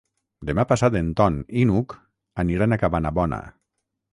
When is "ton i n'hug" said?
1.19-1.95